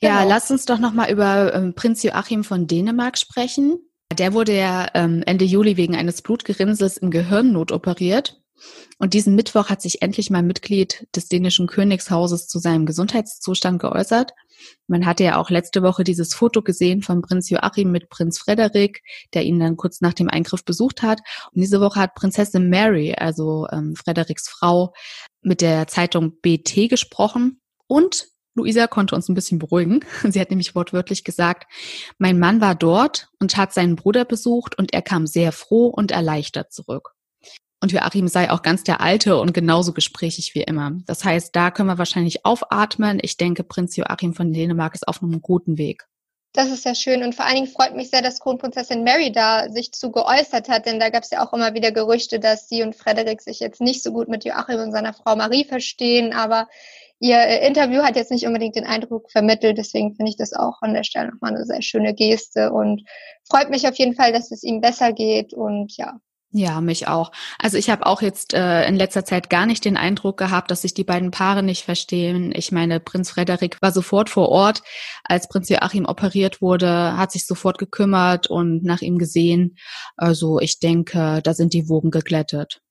ja, 0.00 0.20
genau. 0.20 0.28
lass 0.28 0.50
uns 0.50 0.64
doch 0.64 0.78
nochmal 0.78 1.10
über 1.10 1.52
ähm, 1.54 1.74
Prinz 1.74 2.02
Joachim 2.02 2.44
von 2.44 2.66
Dänemark 2.66 3.18
sprechen. 3.18 3.78
Der 4.12 4.34
wurde 4.34 4.56
ja 4.56 4.88
ähm, 4.94 5.22
Ende 5.26 5.44
Juli 5.44 5.76
wegen 5.76 5.96
eines 5.96 6.22
Blutgerinnsels 6.22 6.98
im 6.98 7.10
Gehirn 7.10 7.52
notoperiert. 7.52 8.41
Und 8.98 9.14
diesen 9.14 9.34
Mittwoch 9.34 9.68
hat 9.68 9.82
sich 9.82 10.02
endlich 10.02 10.30
mal 10.30 10.42
Mitglied 10.42 11.06
des 11.14 11.28
dänischen 11.28 11.66
Königshauses 11.66 12.46
zu 12.46 12.58
seinem 12.58 12.86
Gesundheitszustand 12.86 13.80
geäußert. 13.80 14.32
Man 14.86 15.06
hatte 15.06 15.24
ja 15.24 15.38
auch 15.38 15.50
letzte 15.50 15.82
Woche 15.82 16.04
dieses 16.04 16.34
Foto 16.34 16.62
gesehen 16.62 17.02
von 17.02 17.22
Prinz 17.22 17.50
Joachim 17.50 17.90
mit 17.90 18.08
Prinz 18.10 18.38
Frederik, 18.38 19.02
der 19.34 19.44
ihn 19.44 19.58
dann 19.58 19.76
kurz 19.76 20.00
nach 20.00 20.14
dem 20.14 20.28
Eingriff 20.28 20.64
besucht 20.64 21.02
hat. 21.02 21.20
Und 21.52 21.60
diese 21.60 21.80
Woche 21.80 22.00
hat 22.00 22.14
Prinzessin 22.14 22.68
Mary, 22.70 23.14
also 23.14 23.66
ähm, 23.72 23.96
Frederiks 23.96 24.48
Frau, 24.48 24.92
mit 25.40 25.60
der 25.60 25.88
Zeitung 25.88 26.40
BT 26.40 26.88
gesprochen. 26.88 27.60
Und 27.86 28.28
Luisa 28.54 28.86
konnte 28.86 29.14
uns 29.14 29.28
ein 29.28 29.34
bisschen 29.34 29.58
beruhigen. 29.58 30.04
Sie 30.28 30.40
hat 30.40 30.50
nämlich 30.50 30.74
wortwörtlich 30.74 31.24
gesagt, 31.24 31.64
mein 32.18 32.38
Mann 32.38 32.60
war 32.60 32.74
dort 32.74 33.28
und 33.40 33.56
hat 33.56 33.72
seinen 33.72 33.96
Bruder 33.96 34.24
besucht 34.24 34.76
und 34.78 34.92
er 34.92 35.02
kam 35.02 35.26
sehr 35.26 35.52
froh 35.52 35.86
und 35.86 36.10
erleichtert 36.10 36.72
zurück. 36.72 37.14
Und 37.82 37.90
Joachim 37.90 38.28
sei 38.28 38.48
auch 38.48 38.62
ganz 38.62 38.84
der 38.84 39.00
Alte 39.00 39.40
und 39.40 39.52
genauso 39.52 39.92
gesprächig 39.92 40.54
wie 40.54 40.62
immer. 40.62 40.92
Das 41.06 41.24
heißt, 41.24 41.54
da 41.56 41.72
können 41.72 41.88
wir 41.88 41.98
wahrscheinlich 41.98 42.46
aufatmen. 42.46 43.18
Ich 43.20 43.36
denke, 43.36 43.64
Prinz 43.64 43.96
Joachim 43.96 44.34
von 44.34 44.52
Dänemark 44.52 44.94
ist 44.94 45.08
auf 45.08 45.20
einem 45.20 45.42
guten 45.42 45.78
Weg. 45.78 46.06
Das 46.52 46.70
ist 46.70 46.84
ja 46.84 46.94
schön 46.94 47.24
und 47.24 47.34
vor 47.34 47.44
allen 47.44 47.56
Dingen 47.56 47.66
freut 47.66 47.96
mich 47.96 48.10
sehr, 48.10 48.22
dass 48.22 48.38
Kronprinzessin 48.38 49.02
Mary 49.02 49.32
da 49.32 49.68
sich 49.68 49.90
zu 49.90 50.12
geäußert 50.12 50.68
hat, 50.68 50.86
denn 50.86 51.00
da 51.00 51.08
gab 51.08 51.24
es 51.24 51.30
ja 51.30 51.44
auch 51.44 51.52
immer 51.54 51.74
wieder 51.74 51.90
Gerüchte, 51.90 52.38
dass 52.38 52.68
sie 52.68 52.82
und 52.82 52.94
Frederik 52.94 53.40
sich 53.40 53.58
jetzt 53.58 53.80
nicht 53.80 54.02
so 54.02 54.12
gut 54.12 54.28
mit 54.28 54.44
Joachim 54.44 54.78
und 54.78 54.92
seiner 54.92 55.14
Frau 55.14 55.34
Marie 55.34 55.64
verstehen, 55.64 56.34
aber 56.34 56.68
ihr 57.20 57.38
äh, 57.38 57.66
Interview 57.66 58.02
hat 58.02 58.16
jetzt 58.16 58.30
nicht 58.30 58.46
unbedingt 58.46 58.76
den 58.76 58.84
Eindruck 58.84 59.30
vermittelt, 59.30 59.78
deswegen 59.78 60.14
finde 60.14 60.28
ich 60.28 60.36
das 60.36 60.52
auch 60.52 60.82
an 60.82 60.92
der 60.92 61.04
Stelle 61.04 61.32
nochmal 61.32 61.54
eine 61.54 61.64
sehr 61.64 61.80
schöne 61.80 62.12
Geste 62.12 62.70
und 62.70 63.02
freut 63.48 63.70
mich 63.70 63.88
auf 63.88 63.96
jeden 63.96 64.14
Fall, 64.14 64.34
dass 64.34 64.50
es 64.50 64.62
ihm 64.62 64.82
besser 64.82 65.14
geht 65.14 65.54
und 65.54 65.96
ja, 65.96 66.20
ja, 66.54 66.82
mich 66.82 67.08
auch. 67.08 67.32
Also 67.58 67.78
ich 67.78 67.88
habe 67.88 68.04
auch 68.04 68.20
jetzt 68.20 68.52
äh, 68.52 68.86
in 68.86 68.96
letzter 68.96 69.24
Zeit 69.24 69.48
gar 69.48 69.64
nicht 69.64 69.86
den 69.86 69.96
Eindruck 69.96 70.36
gehabt, 70.36 70.70
dass 70.70 70.82
sich 70.82 70.92
die 70.92 71.02
beiden 71.02 71.30
Paare 71.30 71.62
nicht 71.62 71.84
verstehen. 71.84 72.52
Ich 72.54 72.70
meine, 72.72 73.00
Prinz 73.00 73.30
Frederik 73.30 73.80
war 73.80 73.90
sofort 73.90 74.28
vor 74.28 74.50
Ort, 74.50 74.82
als 75.24 75.48
Prinz 75.48 75.70
Joachim 75.70 76.04
operiert 76.04 76.60
wurde, 76.60 77.16
hat 77.16 77.32
sich 77.32 77.46
sofort 77.46 77.78
gekümmert 77.78 78.48
und 78.48 78.84
nach 78.84 79.00
ihm 79.00 79.16
gesehen. 79.16 79.76
Also 80.16 80.60
ich 80.60 80.78
denke, 80.78 81.40
da 81.42 81.54
sind 81.54 81.72
die 81.72 81.88
Wogen 81.88 82.10
geglättet. 82.10 82.82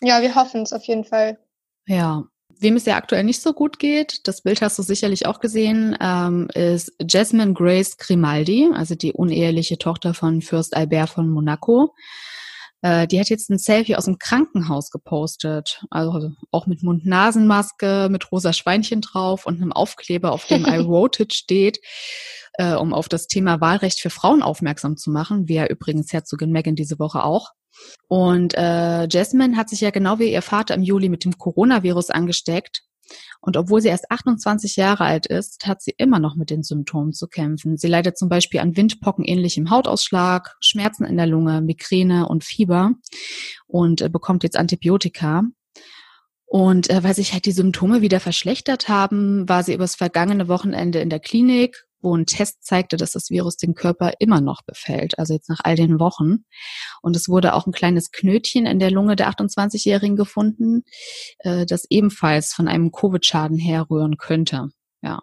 Ja, 0.00 0.22
wir 0.22 0.36
hoffen 0.36 0.62
es 0.62 0.72
auf 0.72 0.84
jeden 0.84 1.04
Fall. 1.04 1.38
Ja. 1.86 2.24
Wem 2.60 2.76
es 2.76 2.86
ja 2.86 2.96
aktuell 2.96 3.24
nicht 3.24 3.42
so 3.42 3.52
gut 3.52 3.78
geht, 3.78 4.26
das 4.26 4.42
Bild 4.42 4.62
hast 4.62 4.78
du 4.78 4.82
sicherlich 4.82 5.26
auch 5.26 5.38
gesehen, 5.40 5.96
ähm, 6.00 6.48
ist 6.54 6.92
Jasmine 7.00 7.52
Grace 7.52 7.96
Grimaldi, 7.96 8.68
also 8.74 8.94
die 8.94 9.12
uneheliche 9.12 9.78
Tochter 9.78 10.12
von 10.14 10.40
Fürst 10.40 10.76
Albert 10.76 11.10
von 11.10 11.28
Monaco. 11.30 11.94
Äh, 12.82 13.06
die 13.06 13.18
hat 13.18 13.28
jetzt 13.28 13.50
ein 13.50 13.58
Selfie 13.58 13.96
aus 13.96 14.04
dem 14.04 14.18
Krankenhaus 14.18 14.90
gepostet. 14.90 15.84
Also 15.90 16.32
auch 16.50 16.66
mit 16.66 16.82
Mund-Nasen-Maske, 16.82 18.08
mit 18.10 18.30
rosa 18.30 18.52
Schweinchen 18.52 19.00
drauf 19.00 19.46
und 19.46 19.60
einem 19.60 19.72
Aufkleber, 19.72 20.32
auf 20.32 20.46
dem 20.46 20.64
I 20.66 20.86
it 21.18 21.34
steht, 21.34 21.80
äh, 22.54 22.74
um 22.74 22.94
auf 22.94 23.08
das 23.08 23.26
Thema 23.26 23.60
Wahlrecht 23.60 24.00
für 24.00 24.10
Frauen 24.10 24.42
aufmerksam 24.42 24.96
zu 24.96 25.10
machen, 25.10 25.48
wie 25.48 25.54
ja 25.54 25.66
übrigens 25.66 26.12
Herzogin 26.12 26.52
Meghan 26.52 26.76
diese 26.76 26.98
Woche 26.98 27.24
auch. 27.24 27.50
Und 28.08 28.54
äh, 28.54 29.06
Jasmine 29.08 29.56
hat 29.56 29.68
sich 29.68 29.80
ja 29.80 29.90
genau 29.90 30.18
wie 30.18 30.32
ihr 30.32 30.42
Vater 30.42 30.74
im 30.74 30.82
Juli 30.82 31.08
mit 31.08 31.24
dem 31.24 31.38
Coronavirus 31.38 32.10
angesteckt 32.10 32.82
und 33.40 33.56
obwohl 33.56 33.80
sie 33.80 33.88
erst 33.88 34.10
28 34.10 34.76
Jahre 34.76 35.04
alt 35.04 35.26
ist, 35.26 35.66
hat 35.66 35.82
sie 35.82 35.94
immer 35.96 36.18
noch 36.18 36.36
mit 36.36 36.50
den 36.50 36.62
Symptomen 36.62 37.12
zu 37.12 37.28
kämpfen. 37.28 37.76
Sie 37.76 37.88
leidet 37.88 38.18
zum 38.18 38.28
Beispiel 38.28 38.60
an 38.60 38.76
Windpocken 38.76 39.24
ähnlichem 39.24 39.70
Hautausschlag, 39.70 40.56
Schmerzen 40.60 41.04
in 41.04 41.16
der 41.16 41.26
Lunge, 41.26 41.60
Migräne 41.60 42.28
und 42.28 42.44
Fieber 42.44 42.92
und 43.66 44.00
äh, 44.00 44.08
bekommt 44.08 44.42
jetzt 44.42 44.56
Antibiotika. 44.56 45.42
Und 46.46 46.88
äh, 46.88 47.04
weil 47.04 47.14
sich 47.14 47.34
halt 47.34 47.44
die 47.44 47.52
Symptome 47.52 48.00
wieder 48.00 48.20
verschlechtert 48.20 48.88
haben, 48.88 49.48
war 49.48 49.62
sie 49.62 49.74
übers 49.74 49.96
vergangene 49.96 50.48
Wochenende 50.48 50.98
in 51.00 51.10
der 51.10 51.20
Klinik 51.20 51.87
wo 52.00 52.16
ein 52.16 52.26
Test 52.26 52.64
zeigte, 52.64 52.96
dass 52.96 53.12
das 53.12 53.30
Virus 53.30 53.56
den 53.56 53.74
Körper 53.74 54.12
immer 54.18 54.40
noch 54.40 54.62
befällt, 54.62 55.18
also 55.18 55.34
jetzt 55.34 55.48
nach 55.48 55.60
all 55.64 55.76
den 55.76 55.98
Wochen. 55.98 56.44
Und 57.02 57.16
es 57.16 57.28
wurde 57.28 57.54
auch 57.54 57.66
ein 57.66 57.72
kleines 57.72 58.10
Knötchen 58.10 58.66
in 58.66 58.78
der 58.78 58.90
Lunge 58.90 59.16
der 59.16 59.30
28-Jährigen 59.30 60.16
gefunden, 60.16 60.84
äh, 61.40 61.66
das 61.66 61.84
ebenfalls 61.90 62.52
von 62.52 62.68
einem 62.68 62.92
Covid-Schaden 62.92 63.58
herrühren 63.58 64.16
könnte. 64.16 64.68
Ja, 65.00 65.20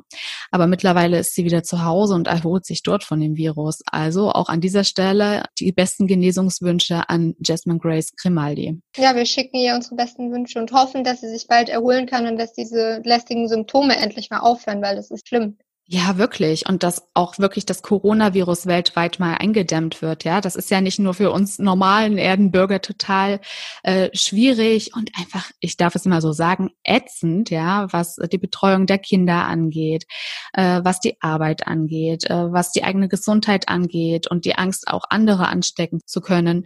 aber 0.51 0.67
mittlerweile 0.67 1.19
ist 1.19 1.35
sie 1.35 1.43
wieder 1.43 1.63
zu 1.63 1.83
Hause 1.83 2.13
und 2.13 2.27
erholt 2.27 2.65
sich 2.65 2.81
dort 2.81 3.03
von 3.03 3.19
dem 3.19 3.35
Virus. 3.35 3.81
Also 3.85 4.31
auch 4.31 4.47
an 4.47 4.61
dieser 4.61 4.85
Stelle 4.85 5.43
die 5.59 5.73
besten 5.73 6.07
Genesungswünsche 6.07 7.09
an 7.09 7.35
Jasmine 7.43 7.79
Grace 7.79 8.13
Grimaldi. 8.15 8.81
Ja, 8.95 9.15
wir 9.15 9.25
schicken 9.25 9.57
ihr 9.57 9.75
unsere 9.75 9.95
besten 9.95 10.31
Wünsche 10.31 10.59
und 10.59 10.71
hoffen, 10.71 11.03
dass 11.03 11.19
sie 11.19 11.29
sich 11.29 11.47
bald 11.47 11.67
erholen 11.67 12.05
kann 12.05 12.25
und 12.25 12.37
dass 12.37 12.53
diese 12.53 13.01
lästigen 13.03 13.49
Symptome 13.49 13.97
endlich 13.97 14.29
mal 14.29 14.39
aufhören, 14.39 14.81
weil 14.81 14.95
das 14.95 15.11
ist 15.11 15.27
schlimm. 15.27 15.57
Ja, 15.87 16.17
wirklich. 16.17 16.67
Und 16.67 16.81
dass 16.81 17.07
auch 17.13 17.37
wirklich 17.37 17.63
das 17.67 17.83
Coronavirus 17.83 18.65
weltweit 18.65 19.19
mal 19.19 19.35
eingedämmt 19.35 20.01
wird. 20.01 20.23
Ja, 20.23 20.41
das 20.41 20.55
ist 20.55 20.71
ja 20.71 20.81
nicht 20.81 20.97
nur 20.97 21.13
für 21.13 21.29
uns 21.29 21.59
normalen 21.59 22.17
Erdenbürger 22.17 22.81
total 22.81 23.39
äh, 23.83 24.09
schwierig 24.11 24.95
und 24.95 25.11
einfach, 25.15 25.51
ich 25.59 25.77
darf 25.77 25.93
es 25.93 26.07
immer 26.07 26.21
so 26.21 26.31
sagen, 26.31 26.71
ätzend, 26.83 27.51
ja, 27.51 27.85
was 27.93 28.15
die 28.15 28.39
Betreuung 28.39 28.87
der 28.87 28.97
Kinder 28.97 29.45
angeht, 29.45 30.07
äh, 30.53 30.81
was 30.83 31.01
die 31.01 31.21
Arbeit 31.21 31.67
angeht, 31.67 32.27
äh, 32.31 32.51
was 32.51 32.71
die 32.71 32.83
eigene 32.83 33.07
Gesundheit 33.07 33.69
angeht 33.69 34.25
und 34.25 34.45
die 34.45 34.55
Angst, 34.55 34.87
auch 34.87 35.03
andere 35.11 35.49
anstecken 35.49 36.01
zu 36.07 36.19
können. 36.19 36.65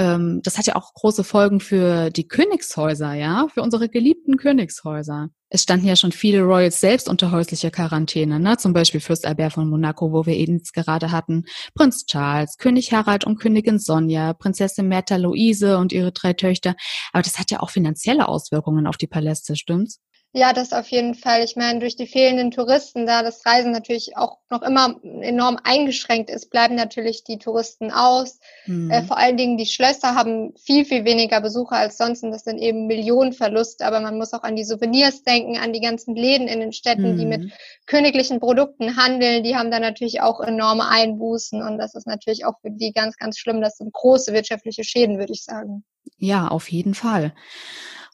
Ähm, 0.00 0.40
das 0.42 0.58
hat 0.58 0.66
ja 0.66 0.74
auch 0.74 0.92
große 0.94 1.22
Folgen 1.22 1.60
für 1.60 2.10
die 2.10 2.26
Königshäuser, 2.26 3.14
ja, 3.14 3.46
für 3.54 3.62
unsere 3.62 3.88
geliebten 3.88 4.36
Königshäuser 4.36 5.28
es 5.50 5.62
standen 5.64 5.86
ja 5.86 5.96
schon 5.96 6.12
viele 6.12 6.42
Royals 6.42 6.80
selbst 6.80 7.08
unter 7.08 7.32
häuslicher 7.32 7.72
Quarantäne, 7.72 8.38
ne? 8.38 8.56
zum 8.56 8.72
Beispiel 8.72 9.00
Fürst 9.00 9.26
Albert 9.26 9.54
von 9.54 9.68
Monaco, 9.68 10.12
wo 10.12 10.24
wir 10.24 10.36
eben 10.36 10.62
gerade 10.72 11.10
hatten, 11.10 11.44
Prinz 11.74 12.06
Charles, 12.06 12.56
König 12.56 12.92
Harald 12.92 13.26
und 13.26 13.40
Königin 13.40 13.80
Sonja, 13.80 14.32
Prinzessin 14.32 14.86
Märtha 14.86 15.16
Luise 15.16 15.78
und 15.78 15.92
ihre 15.92 16.12
drei 16.12 16.32
Töchter. 16.34 16.76
Aber 17.12 17.22
das 17.22 17.38
hat 17.38 17.50
ja 17.50 17.60
auch 17.60 17.70
finanzielle 17.70 18.28
Auswirkungen 18.28 18.86
auf 18.86 18.96
die 18.96 19.08
Paläste, 19.08 19.56
stimmt's? 19.56 20.00
Ja, 20.32 20.52
das 20.52 20.72
auf 20.72 20.86
jeden 20.88 21.16
Fall. 21.16 21.42
Ich 21.42 21.56
meine, 21.56 21.80
durch 21.80 21.96
die 21.96 22.06
fehlenden 22.06 22.52
Touristen, 22.52 23.04
da 23.04 23.24
das 23.24 23.44
Reisen 23.44 23.72
natürlich 23.72 24.16
auch 24.16 24.38
noch 24.48 24.62
immer 24.62 24.94
enorm 25.02 25.58
eingeschränkt 25.64 26.30
ist, 26.30 26.50
bleiben 26.50 26.76
natürlich 26.76 27.24
die 27.24 27.38
Touristen 27.38 27.90
aus. 27.90 28.38
Mhm. 28.66 28.92
Äh, 28.92 29.02
vor 29.02 29.18
allen 29.18 29.36
Dingen 29.36 29.58
die 29.58 29.66
Schlösser 29.66 30.14
haben 30.14 30.54
viel, 30.56 30.84
viel 30.84 31.04
weniger 31.04 31.40
Besucher 31.40 31.76
als 31.76 31.96
sonst 31.96 32.22
und 32.22 32.30
das 32.30 32.44
sind 32.44 32.58
eben 32.58 32.86
Millionenverluste. 32.86 33.84
Aber 33.84 33.98
man 33.98 34.18
muss 34.18 34.32
auch 34.32 34.44
an 34.44 34.54
die 34.54 34.62
Souvenirs 34.62 35.24
denken, 35.24 35.58
an 35.58 35.72
die 35.72 35.80
ganzen 35.80 36.14
Läden 36.14 36.46
in 36.46 36.60
den 36.60 36.72
Städten, 36.72 37.14
mhm. 37.14 37.18
die 37.18 37.26
mit 37.26 37.40
mhm. 37.42 37.52
königlichen 37.86 38.38
Produkten 38.38 38.96
handeln. 38.96 39.42
Die 39.42 39.56
haben 39.56 39.72
da 39.72 39.80
natürlich 39.80 40.20
auch 40.20 40.38
enorme 40.38 40.88
Einbußen 40.88 41.60
und 41.60 41.76
das 41.76 41.96
ist 41.96 42.06
natürlich 42.06 42.44
auch 42.44 42.54
für 42.60 42.70
die 42.70 42.92
ganz, 42.92 43.16
ganz 43.16 43.36
schlimm. 43.36 43.60
Das 43.60 43.78
sind 43.78 43.92
große 43.92 44.32
wirtschaftliche 44.32 44.84
Schäden, 44.84 45.18
würde 45.18 45.32
ich 45.32 45.42
sagen. 45.42 45.82
Ja, 46.18 46.46
auf 46.46 46.70
jeden 46.70 46.94
Fall. 46.94 47.34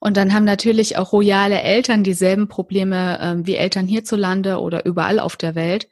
Und 0.01 0.17
dann 0.17 0.35
haben 0.35 0.45
natürlich 0.45 0.99
auch 0.99 1.13
royale 1.13 1.61
Eltern 1.63 2.05
dieselben 2.05 2.49
Probleme 2.49 3.19
äh, 3.19 3.47
wie 3.47 3.57
Eltern 3.57 3.87
hierzulande 3.87 4.61
oder 4.61 4.85
überall 4.85 5.19
auf 5.19 5.37
der 5.37 5.55
Welt. 5.55 5.89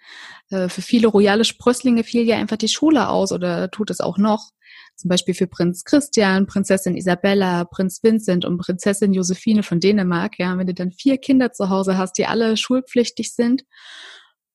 Äh, 0.51 0.69
für 0.69 0.83
viele 0.83 1.09
royale 1.09 1.45
Sprösslinge 1.45 2.05
fiel 2.05 2.23
ja 2.23 2.37
einfach 2.37 2.57
die 2.57 2.69
Schule 2.69 3.09
aus 3.09 3.33
oder 3.33 3.71
tut 3.71 3.91
es 3.91 4.01
auch 4.01 4.19
noch. 4.19 4.51
Zum 4.97 5.09
Beispiel 5.09 5.35
für 5.35 5.47
Prinz 5.47 5.85
Christian, 5.85 6.47
Prinzessin 6.47 6.97
Isabella, 6.97 7.65
Prinz 7.65 8.01
Vincent 8.03 8.45
und 8.45 8.59
Prinzessin 8.59 9.13
Josephine 9.13 9.63
von 9.63 9.81
Dänemark. 9.81 10.39
Ja, 10.39 10.57
wenn 10.57 10.67
du 10.67 10.75
dann 10.75 10.93
vier 10.93 11.19
Kinder 11.19 11.53
zu 11.53 11.69
Hause 11.69 11.99
hast, 11.99 12.17
die 12.19 12.27
alle 12.27 12.57
schulpflichtig 12.57 13.35
sind, 13.35 13.65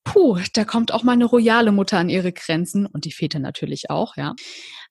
puh, 0.03 0.39
da 0.53 0.63
kommt 0.63 0.93
auch 0.93 1.03
mal 1.03 1.13
eine 1.13 1.25
royale 1.25 1.71
Mutter 1.71 1.97
an 1.97 2.09
ihre 2.09 2.31
Grenzen 2.31 2.85
und 2.85 3.05
die 3.05 3.11
Väter 3.11 3.39
natürlich 3.39 3.89
auch, 3.89 4.15
ja. 4.17 4.33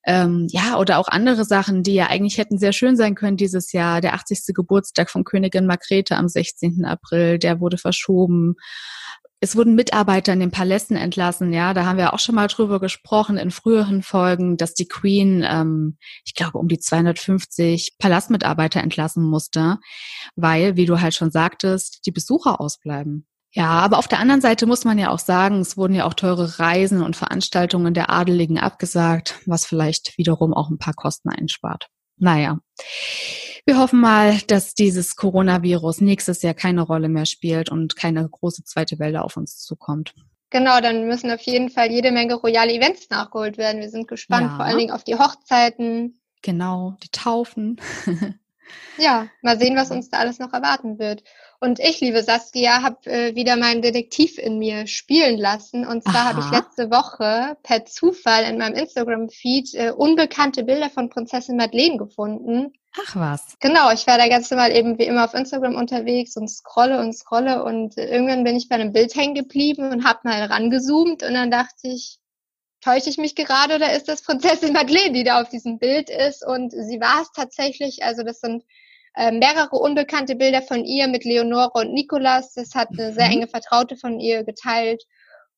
Ähm, 0.05 0.47
ja, 0.49 0.77
oder 0.77 0.97
auch 0.97 1.09
andere 1.09 1.43
Sachen, 1.43 1.83
die 1.83 1.93
ja 1.93 2.07
eigentlich 2.07 2.37
hätten 2.37 2.57
sehr 2.57 2.71
schön 2.71 2.95
sein 2.95 3.15
können 3.15 3.37
dieses 3.37 3.73
Jahr. 3.73 4.01
Der 4.01 4.13
80. 4.13 4.55
Geburtstag 4.55 5.09
von 5.09 5.25
Königin 5.25 5.65
Margrethe 5.65 6.15
am 6.15 6.29
16. 6.29 6.85
April, 6.85 7.37
der 7.37 7.59
wurde 7.59 7.77
verschoben. 7.77 8.55
Es 9.41 9.55
wurden 9.55 9.75
Mitarbeiter 9.75 10.33
in 10.33 10.41
den 10.41 10.51
Palästen 10.51 10.97
entlassen, 10.97 11.53
ja, 11.53 11.73
da 11.73 11.85
haben 11.85 11.97
wir 11.97 12.13
auch 12.13 12.19
schon 12.19 12.35
mal 12.35 12.47
drüber 12.47 12.79
gesprochen 12.81 13.37
in 13.37 13.51
früheren 13.51 14.03
Folgen, 14.03 14.57
dass 14.57 14.73
die 14.73 14.87
Queen, 14.87 15.45
ähm, 15.47 15.97
ich 16.25 16.33
glaube, 16.33 16.57
um 16.57 16.67
die 16.67 16.79
250 16.79 17.95
Palastmitarbeiter 17.99 18.81
entlassen 18.81 19.23
musste, 19.23 19.77
weil, 20.35 20.75
wie 20.75 20.85
du 20.85 20.99
halt 20.99 21.13
schon 21.13 21.31
sagtest, 21.31 22.05
die 22.05 22.11
Besucher 22.11 22.59
ausbleiben. 22.59 23.27
Ja, 23.51 23.69
aber 23.69 23.97
auf 23.97 24.07
der 24.07 24.19
anderen 24.19 24.41
Seite 24.41 24.67
muss 24.67 24.85
man 24.85 24.99
ja 24.99 25.09
auch 25.09 25.19
sagen, 25.19 25.59
es 25.59 25.75
wurden 25.75 25.95
ja 25.95 26.05
auch 26.05 26.13
teure 26.13 26.59
Reisen 26.59 27.01
und 27.01 27.15
Veranstaltungen 27.15 27.93
der 27.93 28.11
Adeligen 28.11 28.59
abgesagt, 28.59 29.39
was 29.45 29.65
vielleicht 29.65 30.17
wiederum 30.17 30.53
auch 30.53 30.69
ein 30.69 30.77
paar 30.77 30.93
Kosten 30.93 31.29
einspart. 31.29 31.87
Naja, 32.17 32.59
wir 33.65 33.77
hoffen 33.77 33.99
mal, 33.99 34.37
dass 34.47 34.73
dieses 34.73 35.15
Coronavirus 35.15 36.01
nächstes 36.01 36.41
Jahr 36.41 36.53
keine 36.53 36.81
Rolle 36.81 37.09
mehr 37.09 37.25
spielt 37.25 37.71
und 37.71 37.95
keine 37.95 38.27
große 38.27 38.63
zweite 38.63 38.99
Welle 38.99 39.23
auf 39.23 39.37
uns 39.37 39.57
zukommt. 39.59 40.13
Genau, 40.51 40.81
dann 40.81 41.07
müssen 41.07 41.31
auf 41.31 41.41
jeden 41.41 41.69
Fall 41.69 41.91
jede 41.91 42.11
Menge 42.11 42.35
royale 42.35 42.73
Events 42.73 43.09
nachgeholt 43.09 43.57
werden. 43.57 43.81
Wir 43.81 43.89
sind 43.89 44.07
gespannt, 44.07 44.47
ja. 44.47 44.55
vor 44.55 44.65
allen 44.65 44.77
Dingen 44.79 44.91
auf 44.91 45.03
die 45.03 45.15
Hochzeiten. 45.15 46.19
Genau, 46.41 46.95
die 47.03 47.09
Taufen. 47.09 47.79
ja, 48.97 49.27
mal 49.41 49.57
sehen, 49.57 49.75
was 49.75 49.91
uns 49.91 50.09
da 50.09 50.17
alles 50.17 50.39
noch 50.39 50.53
erwarten 50.53 50.99
wird. 50.99 51.23
Und 51.59 51.79
ich, 51.79 51.99
liebe 51.99 52.23
Saskia, 52.23 52.83
habe 52.83 53.09
äh, 53.09 53.35
wieder 53.35 53.57
meinen 53.57 53.81
Detektiv 53.81 54.37
in 54.37 54.59
mir 54.59 54.87
spielen 54.87 55.37
lassen. 55.37 55.85
Und 55.85 56.03
zwar 56.03 56.25
habe 56.25 56.39
ich 56.39 56.51
letzte 56.51 56.89
Woche 56.89 57.57
per 57.63 57.85
Zufall 57.85 58.45
in 58.45 58.57
meinem 58.57 58.75
Instagram-Feed 58.75 59.73
äh, 59.73 59.91
unbekannte 59.91 60.63
Bilder 60.63 60.89
von 60.89 61.09
Prinzessin 61.09 61.57
Madeleine 61.57 61.97
gefunden. 61.97 62.73
Ach 63.05 63.15
was. 63.15 63.57
Genau, 63.59 63.91
ich 63.91 64.07
war 64.07 64.17
da 64.17 64.27
ganz 64.27 64.49
normal 64.49 64.71
eben 64.75 64.97
wie 64.97 65.03
immer 65.03 65.25
auf 65.25 65.33
Instagram 65.33 65.75
unterwegs 65.75 66.35
und 66.37 66.49
scrolle 66.49 66.99
und 66.99 67.13
scrolle 67.13 67.63
und 67.63 67.97
äh, 67.97 68.09
irgendwann 68.09 68.43
bin 68.43 68.55
ich 68.55 68.67
bei 68.67 68.75
einem 68.75 68.93
Bild 68.93 69.15
hängen 69.15 69.35
geblieben 69.35 69.91
und 69.91 70.05
habe 70.05 70.19
mal 70.23 70.43
rangezoomt 70.43 71.23
und 71.23 71.33
dann 71.33 71.51
dachte 71.51 71.87
ich, 71.87 72.19
täusche 72.81 73.09
ich 73.09 73.17
mich 73.17 73.35
gerade 73.35 73.75
oder 73.75 73.93
ist 73.93 74.07
das 74.07 74.21
Prinzessin 74.21 74.73
Madeleine, 74.73 75.13
die 75.13 75.23
da 75.23 75.41
auf 75.41 75.49
diesem 75.49 75.79
Bild 75.79 76.09
ist? 76.09 76.45
Und 76.45 76.71
sie 76.71 76.99
war 76.99 77.21
es 77.21 77.31
tatsächlich. 77.31 78.03
Also 78.03 78.23
das 78.23 78.39
sind 78.39 78.63
äh, 79.15 79.31
mehrere 79.31 79.75
unbekannte 79.75 80.35
Bilder 80.35 80.61
von 80.61 80.85
ihr 80.85 81.07
mit 81.07 81.25
Leonore 81.25 81.71
und 81.73 81.93
Nicolas. 81.93 82.53
Das 82.53 82.75
hat 82.75 82.89
eine 82.91 83.13
sehr 83.13 83.27
mhm. 83.27 83.33
enge 83.33 83.47
Vertraute 83.47 83.97
von 83.97 84.19
ihr 84.19 84.43
geteilt. 84.43 85.03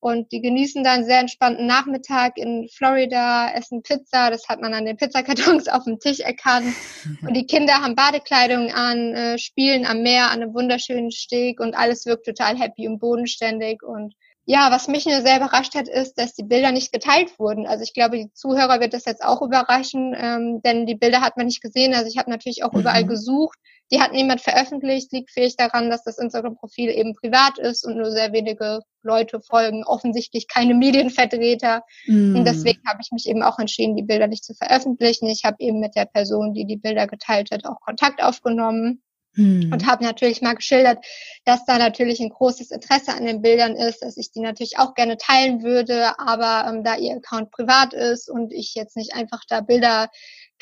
Und 0.00 0.32
die 0.32 0.40
genießen 0.40 0.82
da 0.82 0.94
einen 0.94 1.04
sehr 1.04 1.20
entspannten 1.20 1.64
Nachmittag 1.64 2.36
in 2.36 2.68
Florida, 2.68 3.52
essen 3.54 3.84
Pizza. 3.84 4.30
Das 4.30 4.48
hat 4.48 4.60
man 4.60 4.74
an 4.74 4.84
den 4.84 4.96
Pizzakartons 4.96 5.68
auf 5.68 5.84
dem 5.84 6.00
Tisch 6.00 6.18
erkannt. 6.18 6.74
Und 7.20 7.34
die 7.34 7.46
Kinder 7.46 7.74
haben 7.74 7.94
Badekleidung 7.94 8.72
an, 8.72 9.14
äh, 9.14 9.38
spielen 9.38 9.86
am 9.86 10.02
Meer 10.02 10.32
an 10.32 10.42
einem 10.42 10.54
wunderschönen 10.54 11.12
Steg 11.12 11.60
und 11.60 11.76
alles 11.76 12.04
wirkt 12.04 12.26
total 12.26 12.58
happy 12.58 12.88
und 12.88 12.98
bodenständig. 12.98 13.84
Und 13.84 14.16
ja, 14.44 14.70
was 14.72 14.88
mich 14.88 15.06
nur 15.06 15.20
sehr 15.20 15.36
überrascht 15.36 15.74
hat, 15.74 15.88
ist, 15.88 16.18
dass 16.18 16.34
die 16.34 16.42
Bilder 16.42 16.72
nicht 16.72 16.92
geteilt 16.92 17.38
wurden. 17.38 17.66
Also 17.66 17.84
ich 17.84 17.94
glaube, 17.94 18.16
die 18.16 18.32
Zuhörer 18.32 18.80
wird 18.80 18.92
das 18.92 19.04
jetzt 19.04 19.22
auch 19.22 19.40
überraschen, 19.40 20.14
ähm, 20.18 20.60
denn 20.64 20.84
die 20.84 20.96
Bilder 20.96 21.20
hat 21.20 21.36
man 21.36 21.46
nicht 21.46 21.62
gesehen. 21.62 21.94
Also 21.94 22.08
ich 22.08 22.18
habe 22.18 22.30
natürlich 22.30 22.64
auch 22.64 22.72
mhm. 22.72 22.80
überall 22.80 23.06
gesucht. 23.06 23.56
Die 23.92 24.00
hat 24.00 24.12
niemand 24.12 24.40
veröffentlicht. 24.40 25.12
Liegt 25.12 25.30
vielleicht 25.30 25.60
daran, 25.60 25.90
dass 25.90 26.02
das 26.02 26.18
Instagram-Profil 26.18 26.90
eben 26.90 27.14
privat 27.14 27.58
ist 27.58 27.84
und 27.84 27.96
nur 27.96 28.10
sehr 28.10 28.32
wenige 28.32 28.80
Leute 29.02 29.40
folgen. 29.40 29.84
Offensichtlich 29.84 30.48
keine 30.48 30.74
Medienvertreter. 30.74 31.84
Mhm. 32.06 32.36
Und 32.36 32.44
deswegen 32.44 32.80
habe 32.88 32.98
ich 33.00 33.12
mich 33.12 33.28
eben 33.28 33.44
auch 33.44 33.60
entschieden, 33.60 33.94
die 33.94 34.02
Bilder 34.02 34.26
nicht 34.26 34.44
zu 34.44 34.54
veröffentlichen. 34.54 35.28
Ich 35.28 35.44
habe 35.44 35.56
eben 35.60 35.78
mit 35.78 35.94
der 35.94 36.06
Person, 36.06 36.52
die 36.52 36.64
die 36.64 36.78
Bilder 36.78 37.06
geteilt 37.06 37.50
hat, 37.52 37.64
auch 37.64 37.80
Kontakt 37.80 38.22
aufgenommen 38.22 39.02
hm. 39.34 39.72
Und 39.72 39.86
habe 39.86 40.04
natürlich 40.04 40.42
mal 40.42 40.54
geschildert, 40.54 41.04
dass 41.44 41.64
da 41.64 41.78
natürlich 41.78 42.20
ein 42.20 42.28
großes 42.28 42.70
Interesse 42.70 43.14
an 43.14 43.24
den 43.24 43.40
Bildern 43.40 43.76
ist, 43.76 44.02
dass 44.02 44.18
ich 44.18 44.30
die 44.30 44.40
natürlich 44.40 44.78
auch 44.78 44.94
gerne 44.94 45.16
teilen 45.16 45.62
würde, 45.62 46.18
aber 46.18 46.68
ähm, 46.68 46.84
da 46.84 46.96
ihr 46.96 47.16
Account 47.16 47.50
privat 47.50 47.94
ist 47.94 48.28
und 48.28 48.52
ich 48.52 48.74
jetzt 48.74 48.96
nicht 48.96 49.14
einfach 49.14 49.40
da 49.48 49.62
Bilder 49.62 50.10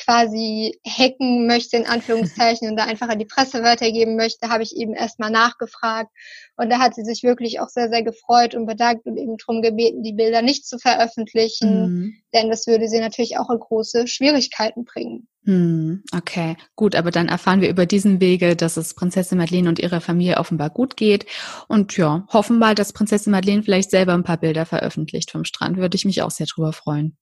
quasi 0.03 0.79
hacken 0.87 1.47
möchte, 1.47 1.77
in 1.77 1.87
Anführungszeichen, 1.87 2.69
und 2.69 2.77
da 2.77 2.85
einfach 2.85 3.09
an 3.09 3.19
die 3.19 3.27
Presse 3.27 3.63
weitergeben 3.63 4.17
möchte, 4.17 4.49
habe 4.49 4.63
ich 4.63 4.77
eben 4.77 4.95
erstmal 4.95 5.31
nachgefragt. 5.31 6.11
Und 6.57 6.71
da 6.71 6.79
hat 6.79 6.95
sie 6.95 7.05
sich 7.05 7.23
wirklich 7.23 7.61
auch 7.61 7.69
sehr, 7.69 7.91
sehr 7.91 8.03
gefreut 8.03 8.55
und 8.55 8.67
bedankt 8.67 9.07
und 9.07 9.17
eben 9.17 9.37
darum 9.37 9.63
gebeten, 9.63 10.03
die 10.03 10.13
Bilder 10.13 10.43
nicht 10.43 10.67
zu 10.67 10.79
veröffentlichen, 10.79 11.83
mhm. 11.83 12.15
denn 12.35 12.51
das 12.51 12.67
würde 12.67 12.89
sie 12.89 13.01
natürlich 13.01 13.39
auch 13.39 13.51
in 13.51 13.59
große 13.59 14.07
Schwierigkeiten 14.07 14.85
bringen. 14.85 15.29
Hm, 15.45 16.03
okay, 16.15 16.57
gut, 16.77 16.95
aber 16.95 17.11
dann 17.11 17.29
erfahren 17.29 17.63
wir 17.63 17.71
über 17.71 17.87
diesen 17.87 18.21
Wege, 18.21 18.57
dass 18.57 18.77
es 18.77 18.95
Prinzessin 18.95 19.39
Madeleine 19.39 19.71
und 19.71 19.79
ihrer 19.79 20.03
Familie 20.03 20.37
offenbar 20.37 20.69
gut 20.69 20.97
geht. 20.97 21.25
Und 21.67 21.97
ja, 21.97 22.27
hoffen 22.29 22.59
mal, 22.59 22.75
dass 22.75 22.93
Prinzessin 22.93 23.31
Madeleine 23.31 23.63
vielleicht 23.63 23.91
selber 23.91 24.13
ein 24.13 24.23
paar 24.23 24.37
Bilder 24.37 24.67
veröffentlicht 24.67 25.31
vom 25.31 25.45
Strand. 25.45 25.79
Würde 25.79 25.97
ich 25.97 26.05
mich 26.05 26.21
auch 26.23 26.31
sehr 26.31 26.47
drüber 26.47 26.75
freuen. 26.75 27.17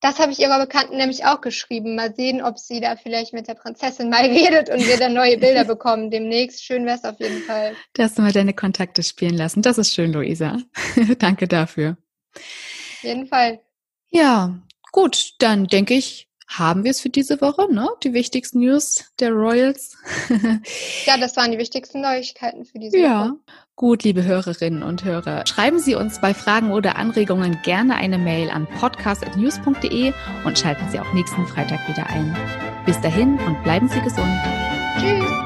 Das 0.00 0.20
habe 0.20 0.30
ich 0.30 0.38
ihrer 0.38 0.60
Bekannten 0.60 0.96
nämlich 0.96 1.24
auch 1.24 1.40
geschrieben. 1.40 1.96
Mal 1.96 2.14
sehen, 2.14 2.40
ob 2.40 2.58
sie 2.58 2.80
da 2.80 2.96
vielleicht 2.96 3.32
mit 3.32 3.48
der 3.48 3.54
Prinzessin 3.54 4.10
mal 4.10 4.24
redet 4.24 4.70
und 4.70 4.86
wir 4.86 4.96
dann 4.96 5.14
neue 5.14 5.38
Bilder 5.38 5.64
bekommen 5.64 6.10
demnächst. 6.10 6.64
Schön 6.64 6.86
wäre 6.86 6.96
es 6.96 7.04
auf 7.04 7.18
jeden 7.18 7.42
Fall. 7.42 7.74
Dass 7.94 8.14
du 8.14 8.22
mal 8.22 8.32
deine 8.32 8.54
Kontakte 8.54 9.02
spielen 9.02 9.36
lassen. 9.36 9.62
Das 9.62 9.78
ist 9.78 9.94
schön, 9.94 10.12
Luisa. 10.12 10.58
Danke 11.18 11.48
dafür. 11.48 11.96
Auf 12.34 13.02
jeden 13.02 13.26
Fall. 13.26 13.60
Ja, 14.10 14.58
gut, 14.92 15.34
dann 15.38 15.66
denke 15.66 15.94
ich, 15.94 16.28
haben 16.46 16.84
wir 16.84 16.92
es 16.92 17.00
für 17.00 17.10
diese 17.10 17.40
Woche, 17.40 17.72
ne? 17.72 17.88
Die 18.02 18.14
wichtigsten 18.14 18.60
News 18.60 19.12
der 19.20 19.32
Royals. 19.32 19.98
ja, 21.04 21.18
das 21.18 21.36
waren 21.36 21.52
die 21.52 21.58
wichtigsten 21.58 22.00
Neuigkeiten 22.00 22.64
für 22.64 22.78
diese 22.78 22.98
ja. 22.98 23.24
Woche. 23.24 23.36
Gut, 23.78 24.02
liebe 24.02 24.24
Hörerinnen 24.24 24.82
und 24.82 25.04
Hörer, 25.04 25.46
schreiben 25.46 25.78
Sie 25.78 25.94
uns 25.94 26.20
bei 26.20 26.34
Fragen 26.34 26.72
oder 26.72 26.96
Anregungen 26.96 27.60
gerne 27.62 27.94
eine 27.94 28.18
Mail 28.18 28.50
an 28.50 28.66
podcast.news.de 28.66 30.12
und 30.44 30.58
schalten 30.58 30.84
Sie 30.90 30.98
auch 30.98 31.12
nächsten 31.12 31.46
Freitag 31.46 31.88
wieder 31.88 32.08
ein. 32.08 32.36
Bis 32.86 33.00
dahin 33.00 33.38
und 33.38 33.62
bleiben 33.62 33.88
Sie 33.88 34.00
gesund. 34.00 34.36
Tschüss. 34.98 35.37